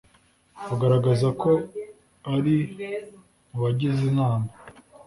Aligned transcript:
ugaragaza 0.73 1.27
ko 1.41 1.51
ari 2.35 2.57
mu 3.49 3.57
bagize 3.63 4.01
inama 4.11 4.49